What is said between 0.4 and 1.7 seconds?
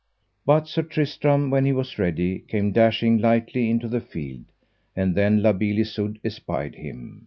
But Sir Tristram, when